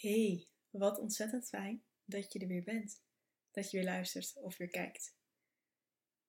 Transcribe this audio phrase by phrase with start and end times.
[0.00, 3.02] Hey, wat ontzettend fijn dat je er weer bent.
[3.50, 5.14] Dat je weer luistert of weer kijkt.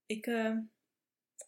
[0.06, 0.58] Ik uh,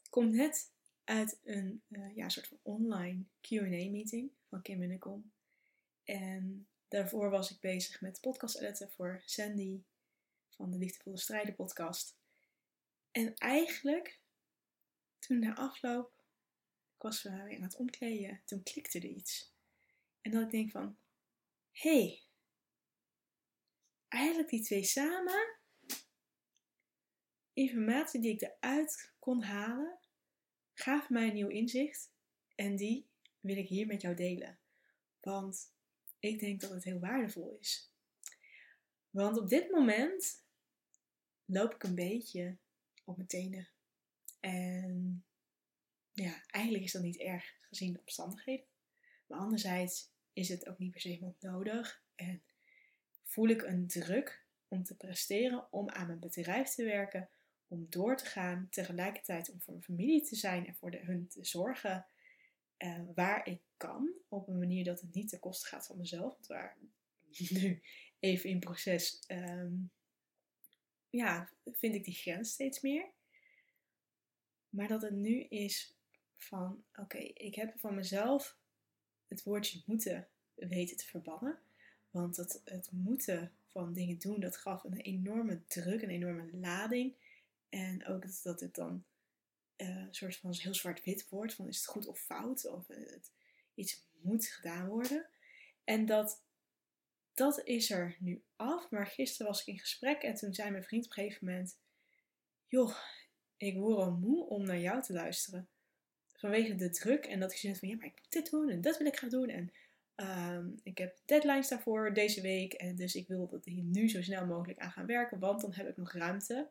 [0.10, 0.72] kom net
[1.04, 5.32] uit een uh, ja, soort van online QA-meeting van Kim Minnekom.
[6.04, 9.84] En daarvoor was ik bezig met podcast editen voor Sandy
[10.50, 12.18] van de Liefdevolle Strijden podcast.
[13.12, 14.20] En eigenlijk,
[15.20, 16.24] toen na afloop,
[16.96, 19.54] ik was weer aan het omkleden, toen klikte er iets.
[20.22, 20.98] En dat ik denk van,
[21.82, 22.24] hey,
[24.08, 25.60] eigenlijk die twee samen,
[27.54, 30.00] informatie die ik eruit kon halen,
[30.74, 32.12] gaf mij een nieuw inzicht
[32.56, 34.60] en die wil ik hier met jou delen.
[35.20, 35.74] Want
[36.20, 37.92] ik denk dat het heel waardevol is.
[39.10, 40.46] Want op dit moment
[41.46, 42.58] loop ik een beetje
[43.04, 43.70] op mijn tenen.
[44.40, 45.26] En
[46.14, 48.66] ja, eigenlijk is dat niet erg gezien de omstandigheden.
[49.28, 52.04] Maar anderzijds is het ook niet per se nodig.
[52.16, 52.42] En
[53.24, 57.30] voel ik een druk om te presteren, om aan mijn bedrijf te werken,
[57.68, 61.28] om door te gaan, tegelijkertijd om voor mijn familie te zijn en voor de, hun
[61.28, 62.06] te zorgen
[62.78, 66.34] uh, waar ik kan, op een manier dat het niet ten koste gaat van mezelf,
[66.34, 66.78] want waar
[67.62, 67.82] nu
[68.20, 69.92] even in proces, um,
[71.10, 73.10] ja, vind ik die grens steeds meer.
[74.70, 75.96] Maar dat het nu is
[76.36, 78.58] van, oké, ik heb van mezelf
[79.32, 81.60] het woordje moeten weten te verbannen.
[82.10, 87.14] Want het, het moeten van dingen doen, dat gaf een enorme druk, een enorme lading.
[87.70, 89.04] En ook dat, het dan
[89.78, 91.54] uh, een soort van heel zwart-wit wordt.
[91.54, 92.68] Van is het goed of fout?
[92.68, 93.32] Of het,
[93.74, 95.26] iets moet gedaan worden.
[95.84, 96.42] En dat,
[97.34, 98.90] dat is er nu af.
[98.90, 101.78] Maar gisteren was ik in gesprek en toen zei mijn vriend op een gegeven moment...
[102.68, 102.98] Joh,
[103.58, 105.70] ik word al moe om naar jou te luisteren.
[106.42, 108.98] Vanwege de druk en dat zit van, ja, maar ik moet dit doen en dat
[108.98, 109.50] wil ik gaan doen.
[109.50, 109.72] En
[110.22, 112.74] Ehm, ik heb deadlines daarvoor deze week.
[112.74, 115.40] En dus ik wil dat hier nu zo snel mogelijk aan gaan werken.
[115.40, 116.70] Want dan heb ik nog ruimte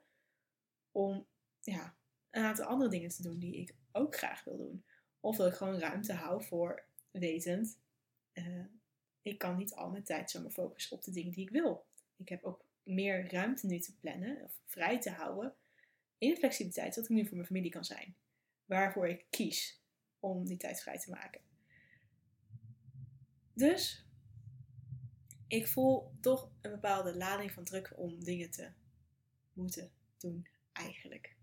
[0.93, 1.27] om
[1.61, 1.97] ja,
[2.31, 4.85] een aantal andere dingen te doen die ik ook graag wil doen.
[5.21, 7.79] Of dat ik gewoon ruimte hou voor wetend.
[8.35, 8.65] Uh,
[9.23, 11.87] ik kan niet al mijn tijd zomaar focussen op de dingen die ik wil.
[12.17, 15.55] Ik heb ook meer ruimte nu te plannen of vrij te houden
[16.19, 18.17] in flexibiliteit dat ik nu voor mijn familie kan zijn.
[18.71, 19.81] Waarvoor ik kies
[20.21, 21.41] om die tijd vrij te maken.
[23.53, 24.07] Dus
[25.47, 28.71] ik voel toch een bepaalde lading van druk om dingen te
[29.53, 31.37] moeten doen, eigenlijk.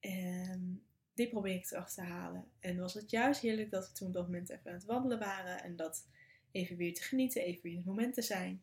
[0.00, 0.82] En
[1.14, 2.48] die probeer ik terug te halen.
[2.58, 5.18] En was het juist heerlijk dat we toen op dat moment even aan het wandelen
[5.18, 5.62] waren.
[5.62, 6.08] En dat
[6.50, 8.60] even weer te genieten, even weer in het moment te zijn.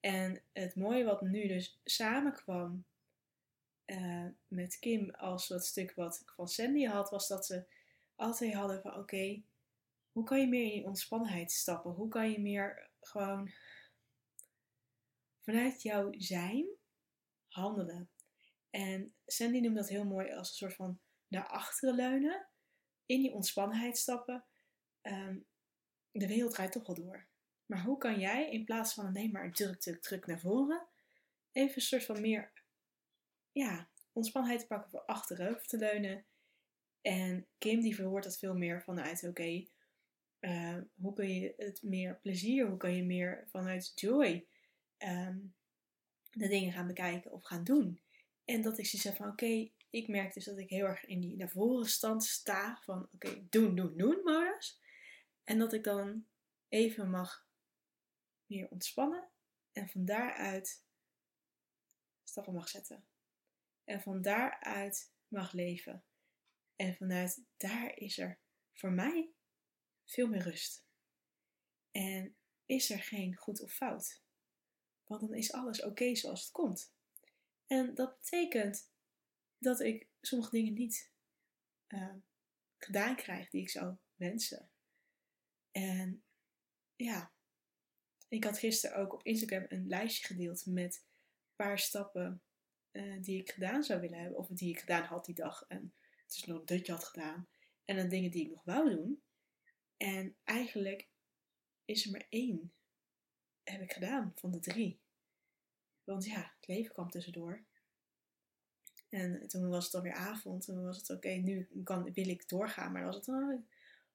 [0.00, 2.84] En het mooie wat nu dus samenkwam
[3.90, 7.64] uh, met Kim als dat stuk wat ik van Sandy had, was dat ze
[8.16, 9.42] altijd hadden van oké,
[10.12, 11.90] hoe kan je meer in ontspannenheid stappen?
[11.90, 13.50] Hoe kan je meer gewoon
[15.44, 16.66] vanuit jouw zijn
[17.48, 18.10] handelen?
[18.70, 22.48] En Sandy noemt dat heel mooi als een soort van naar achteren leunen,
[23.06, 24.44] in die ontspannenheid stappen.
[25.00, 25.38] Ehm,
[26.10, 27.26] de wereld draait toch wel door.
[27.66, 30.86] Maar hoe kan jij in plaats van alleen maar druk, druk, druk naar voren,
[31.52, 32.52] even een soort van meer
[33.52, 36.24] ja, ontspannenheid te pakken voor achterover te leunen.
[37.00, 39.66] En Kim die verhoort dat veel meer vanuit, oké,
[40.40, 44.46] uh, hoe kun je het meer plezier, hoe kan je meer vanuit joy
[44.98, 45.54] um,
[46.30, 48.00] de dingen gaan bekijken of gaan doen.
[48.44, 51.20] En dat ik zoiets heb van oké, ik merk dus dat ik heel erg in
[51.20, 54.80] die naar voren stand sta van oké, doen, doen, doen modus.
[55.44, 56.26] En dat ik dan
[56.68, 57.46] even mag
[58.46, 59.28] meer ontspannen
[59.72, 60.84] en van daaruit
[62.24, 63.04] stappen mag zetten.
[63.90, 66.04] En van daaruit mag leven.
[66.76, 68.38] En vanuit daar is er
[68.72, 69.32] voor mij
[70.04, 70.84] veel meer rust.
[71.90, 72.36] En
[72.66, 74.22] is er geen goed of fout?
[75.04, 76.92] Want dan is alles oké zoals het komt.
[77.66, 78.90] En dat betekent
[79.58, 81.12] dat ik sommige dingen niet
[81.88, 82.14] uh,
[82.76, 84.70] gedaan krijg die ik zou wensen.
[85.70, 86.24] En
[86.96, 87.32] ja,
[88.28, 92.42] ik had gisteren ook op Instagram een lijstje gedeeld met een paar stappen
[92.92, 94.38] uh, die ik gedaan zou willen hebben.
[94.38, 95.64] Of die ik gedaan had die dag.
[95.68, 95.94] En
[96.24, 97.48] het is nog dat je had gedaan.
[97.84, 99.22] En dan dingen die ik nog wou doen.
[99.96, 101.08] En eigenlijk
[101.84, 102.72] is er maar één
[103.64, 105.00] heb ik gedaan van de drie.
[106.04, 107.64] Want ja, het leven kwam tussendoor.
[109.08, 110.68] En toen was het alweer avond.
[110.68, 112.92] En toen was het oké, nu kan, wil ik doorgaan.
[112.92, 113.66] Maar dan was het dan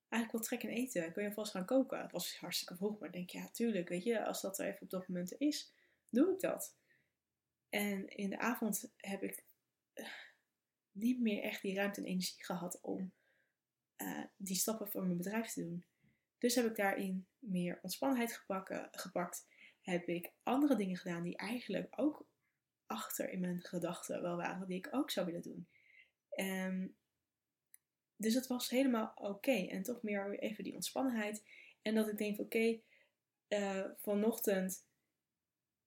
[0.09, 1.11] eigenlijk wel trek en eten.
[1.11, 2.01] Kun je vast gaan koken?
[2.01, 2.99] Het was hartstikke vroeg.
[2.99, 3.89] Maar ik denk, ja, tuurlijk.
[3.89, 5.71] Weet je, als dat er even op dat moment is,
[6.09, 6.75] doe ik dat.
[7.75, 9.43] En in de avond heb ik
[9.93, 10.05] eh,
[10.91, 13.13] niet meer echt die ruimte en energie gehad om
[13.97, 15.85] uh, die stappen voor mijn bedrijf te doen.
[16.37, 18.43] Dus heb ik daarin meer ontspannenheid
[18.91, 19.47] gepakt.
[19.81, 22.27] Heb ik andere dingen gedaan die eigenlijk ook
[22.85, 25.67] achter in mijn gedachten wel waren, die ik ook zou willen doen.
[26.39, 26.95] Um,
[28.15, 29.67] dus het was helemaal oké.
[29.67, 31.43] En toch meer even die ontspannenheid.
[31.81, 32.79] En dat ik denk, oké,
[33.47, 34.85] uh, vanochtend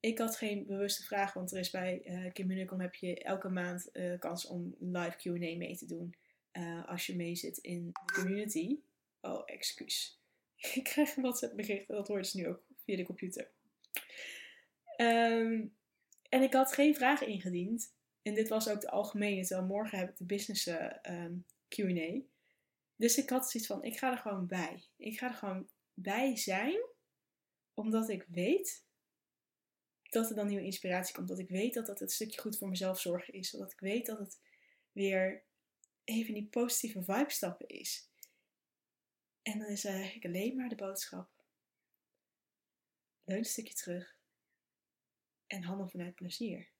[0.00, 3.48] ik had geen bewuste vraag, want er is bij uh, Kim Unicom heb je elke
[3.48, 6.14] maand uh, kans om live Q&A mee te doen
[6.52, 8.78] uh, als je mee zit in de community.
[9.20, 10.20] Oh, excuus.
[10.74, 13.50] Ik krijg een WhatsApp bericht, dat hoort dus nu ook via de computer.
[14.96, 15.76] Um,
[16.28, 17.94] en ik had geen vragen ingediend.
[18.22, 20.66] En dit was ook de algemene, terwijl morgen heb ik de business
[21.02, 22.20] um, Q&A.
[22.96, 24.82] Dus ik had zoiets van, ik ga er gewoon bij.
[24.96, 26.80] Ik ga er gewoon bij zijn,
[27.74, 28.86] omdat ik weet
[30.08, 31.28] dat er dan nieuwe inspiratie komt.
[31.28, 33.50] Dat ik weet dat dat het stukje goed voor mezelf zorgen is.
[33.50, 34.40] Dat ik weet dat het
[34.92, 35.44] weer
[36.04, 38.08] even die positieve vibe stappen is.
[39.42, 41.30] En dan is eigenlijk alleen maar de boodschap.
[43.24, 44.16] Leun een stukje terug.
[45.46, 46.70] En handel vanuit plezier.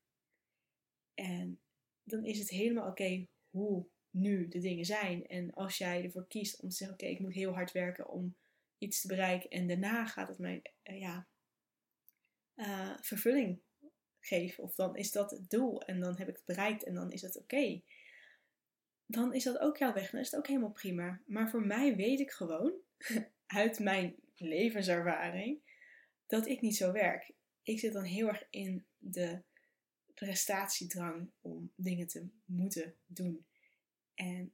[1.14, 1.60] En
[2.02, 5.26] dan is het helemaal oké hoe nu de dingen zijn.
[5.26, 8.36] En als jij ervoor kiest om te zeggen: Oké, ik moet heel hard werken om
[8.78, 9.50] iets te bereiken.
[9.50, 11.26] En daarna gaat het mij uh, ja,
[12.58, 13.60] uh, vervulling
[14.20, 14.64] geven.
[14.64, 17.22] Of dan is dat het doel en dan heb ik het bereikt en dan is
[17.22, 17.82] het oké.
[19.06, 20.10] Dan is dat ook jouw weg.
[20.10, 21.22] Dan is het ook helemaal prima.
[21.26, 22.72] Maar voor mij weet ik gewoon,
[23.46, 25.60] uit mijn levenservaring,
[26.26, 27.32] dat ik niet zo werk.
[27.62, 29.43] Ik zit dan heel erg in de
[30.14, 33.46] prestatiedrang om dingen te moeten doen.
[34.14, 34.52] En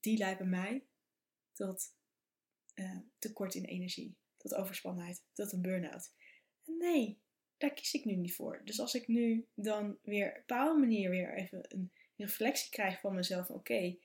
[0.00, 0.84] die leidt bij mij
[1.52, 1.94] tot
[2.74, 6.12] uh, tekort in energie, tot overspannenheid, tot een burn-out.
[6.64, 7.18] Nee,
[7.56, 8.60] daar kies ik nu niet voor.
[8.64, 13.00] Dus als ik nu dan weer op een bepaalde manier weer even een reflectie krijg
[13.00, 13.96] van mezelf, oké,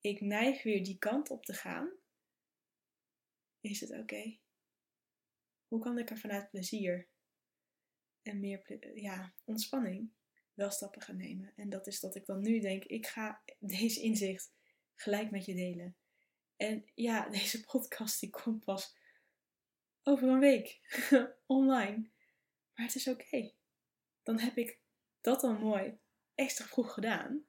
[0.00, 1.90] ik neig weer die kant op te gaan,
[3.60, 4.38] is het oké.
[5.68, 7.08] Hoe kan ik er vanuit plezier
[8.22, 10.10] en meer ja, ontspanning
[10.54, 11.52] wel stappen gaan nemen?
[11.56, 14.52] En dat is dat ik dan nu denk, ik ga deze inzicht
[14.94, 15.96] gelijk met je delen.
[16.56, 18.96] En ja, deze podcast die komt pas
[20.02, 20.80] over een week
[21.46, 22.10] online.
[22.74, 23.52] Maar het is oké.
[24.22, 24.78] Dan heb ik
[25.20, 25.98] dat dan mooi
[26.34, 27.44] extra vroeg gedaan.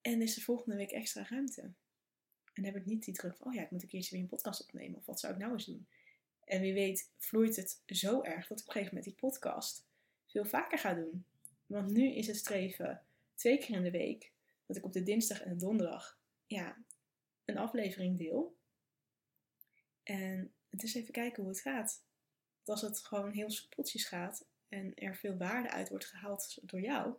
[0.00, 1.72] En is er volgende week extra ruimte.
[2.52, 4.28] En heb ik niet die druk van, oh ja, ik moet een keertje weer een
[4.28, 4.98] podcast opnemen.
[4.98, 5.88] Of wat zou ik nou eens doen?
[6.44, 9.86] En wie weet vloeit het zo erg dat ik op een gegeven moment die podcast
[10.26, 11.26] veel vaker ga doen.
[11.66, 13.02] Want nu is het streven
[13.34, 14.32] twee keer in de week
[14.66, 16.84] dat ik op de dinsdag en de donderdag ja,
[17.44, 18.56] een aflevering deel.
[20.02, 22.02] En het is even kijken hoe het gaat.
[22.64, 26.80] Want als het gewoon heel soepeltjes gaat en er veel waarde uit wordt gehaald door
[26.80, 27.14] jou,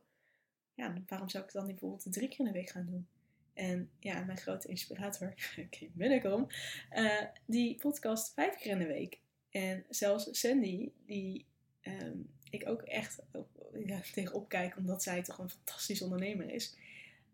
[0.73, 3.07] ja, waarom zou ik het dan niet bijvoorbeeld drie keer in de week gaan doen?
[3.53, 5.33] En ja, mijn grote inspirator,
[5.69, 6.47] Kim Munnekom,
[6.93, 9.19] uh, die podcast vijf keer in de week.
[9.49, 11.45] En zelfs Sandy, die
[11.81, 13.19] um, ik ook echt
[13.85, 16.75] ja, tegenop kijk, omdat zij toch een fantastisch ondernemer is.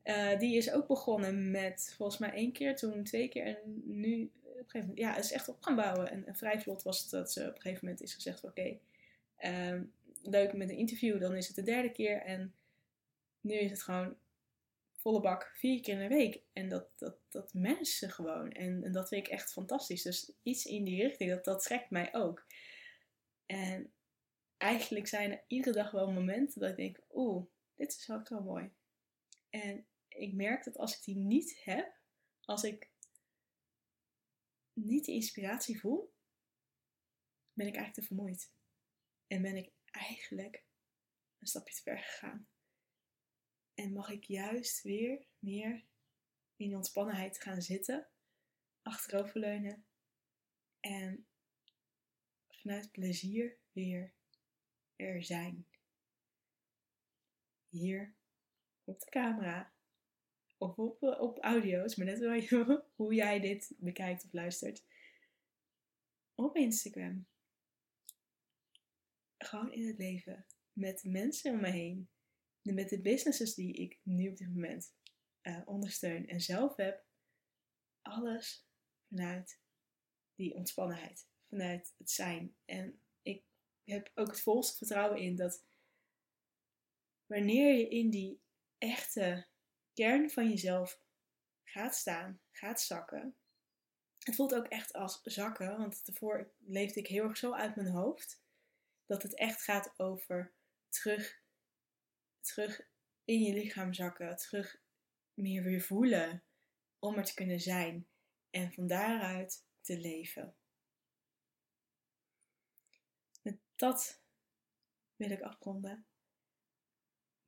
[0.03, 4.31] Uh, die is ook begonnen met volgens mij één keer, toen twee keer en nu
[4.63, 6.09] een gegeven moment, ja, is echt op gaan bouwen.
[6.09, 8.77] En, en, vrij vlot was het dat ze op een gegeven moment is gezegd: oké,
[9.45, 12.21] um, leuk met een interview, dan is het de derde keer.
[12.21, 12.53] En
[13.41, 14.15] nu is het gewoon
[14.93, 16.41] volle bak vier keer in de week.
[16.53, 18.51] En dat, dat, dat mensen gewoon.
[18.51, 20.01] En, en dat vind ik echt fantastisch.
[20.01, 22.45] Dus iets in die richting, dat, dat trekt mij ook.
[23.45, 23.91] En
[24.57, 27.45] eigenlijk zijn er iedere dag wel momenten dat ik denk: oeh,
[27.75, 28.71] dit is ook zo mooi.
[29.49, 31.91] En ik merk dat als ik die niet heb,
[32.45, 32.89] als ik
[34.73, 36.13] niet de inspiratie voel,
[37.53, 38.51] ben ik eigenlijk te vermoeid.
[39.27, 40.65] En ben ik eigenlijk
[41.39, 42.47] een stapje te ver gegaan.
[43.73, 45.85] En mag ik juist weer meer
[46.55, 48.09] in ontspannenheid gaan zitten,
[48.81, 49.85] achteroverleunen
[50.79, 51.27] en
[52.49, 54.13] vanuit plezier weer
[54.95, 55.67] er zijn.
[57.69, 58.15] Hier
[58.83, 59.73] op de camera
[60.63, 62.45] of op, eh, op audio's, maar net
[62.95, 64.85] hoe jij dit bekijkt of luistert.
[66.35, 67.27] Op Instagram.
[69.37, 70.45] Gewoon in het leven.
[70.73, 72.09] Met mensen om me heen.
[72.61, 74.95] Met de businesses die ik nu op dit moment
[75.41, 77.05] uh, ondersteun en zelf heb.
[78.01, 78.67] Alles
[79.07, 79.59] vanuit
[80.35, 81.27] die ontspannenheid.
[81.49, 82.55] Vanuit het zijn.
[82.65, 83.43] En ik
[83.83, 85.65] heb ook het volste vertrouwen in dat
[87.25, 88.41] wanneer je in die
[88.77, 89.47] echte
[89.93, 91.01] kern van jezelf
[91.63, 93.35] gaat staan, gaat zakken.
[94.19, 97.87] Het voelt ook echt als zakken, want daarvoor leefde ik heel erg zo uit mijn
[97.87, 98.41] hoofd.
[99.05, 100.53] Dat het echt gaat over
[100.89, 101.41] terug,
[102.41, 102.87] terug
[103.25, 104.81] in je lichaam zakken, terug
[105.33, 106.43] meer weer voelen
[106.99, 108.07] om er te kunnen zijn
[108.49, 110.55] en van daaruit te leven.
[113.41, 114.21] Met dat
[115.15, 116.05] wil ik afronden.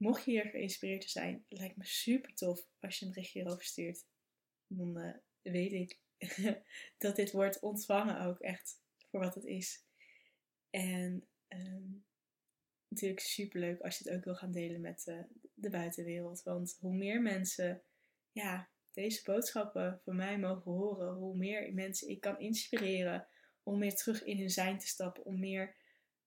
[0.06, 3.64] Mocht je hier geïnspireerd te zijn, lijkt me super tof als je een berichtje erover
[3.64, 4.06] stuurt.
[4.68, 6.00] Dan uh, weet ik
[6.98, 9.86] dat dit wordt ontvangen ook echt voor wat het is.
[10.70, 12.06] En um,
[12.88, 16.44] natuurlijk super leuk als je het ook wil gaan delen met uh, de buitenwereld.
[16.44, 17.82] Want hoe meer mensen
[18.32, 23.28] ja, deze boodschappen van mij mogen horen, hoe meer mensen ik kan inspireren
[23.64, 25.76] om meer terug in hun zijn te stappen, om meer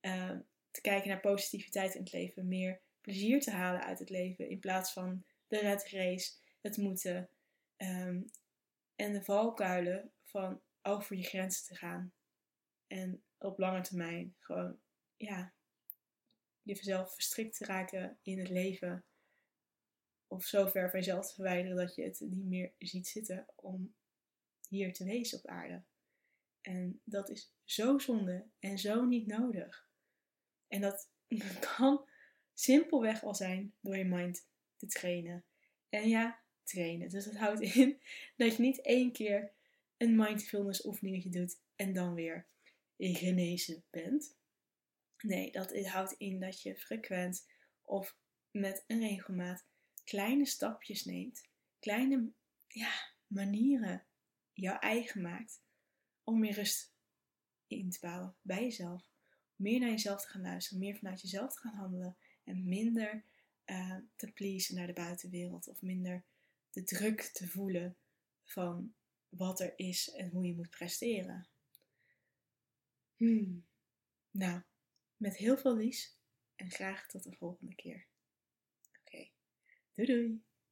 [0.00, 0.36] uh,
[0.70, 4.58] te kijken naar positiviteit in het leven, meer plezier te halen uit het leven in
[4.58, 7.30] plaats van de red race, het moeten
[7.76, 8.30] um,
[8.94, 12.12] en de valkuilen van over je grenzen te gaan.
[12.86, 14.78] En op lange termijn gewoon,
[15.16, 15.54] ja,
[16.62, 19.04] jezelf verstrikt te raken in het leven.
[20.26, 23.94] Of zo ver van jezelf te verwijderen dat je het niet meer ziet zitten om
[24.68, 25.84] hier te wezen op aarde.
[26.60, 29.88] En dat is zo zonde en zo niet nodig.
[30.68, 31.10] En dat
[31.76, 32.08] kan
[32.58, 35.44] simpelweg al zijn door je mind te trainen.
[35.88, 37.08] En ja, trainen.
[37.08, 38.00] Dus dat houdt in
[38.36, 39.52] dat je niet één keer
[39.96, 42.46] een mindfulness oefeningetje doet en dan weer
[42.96, 44.36] genezen bent.
[45.18, 47.46] Nee, dat houdt in dat je frequent
[47.82, 48.18] of
[48.50, 49.66] met een regelmaat
[50.04, 51.48] kleine stapjes neemt.
[51.78, 52.32] Kleine
[52.66, 52.92] ja,
[53.26, 54.06] manieren
[54.52, 55.62] jouw eigen maakt
[56.24, 56.94] om meer rust
[57.66, 59.10] in te bouwen bij jezelf.
[59.56, 63.24] Meer naar jezelf te gaan luisteren, meer vanuit jezelf te gaan handelen en minder
[63.66, 66.24] uh, te pleasen naar de buitenwereld of minder
[66.70, 67.96] de druk te voelen
[68.44, 68.94] van
[69.28, 71.48] wat er is en hoe je moet presteren.
[73.16, 73.64] Hmm.
[74.30, 74.62] Nou,
[75.16, 76.16] met heel veel lies
[76.56, 78.06] en graag tot de volgende keer.
[79.00, 79.28] Oké,
[79.92, 80.42] doei doei!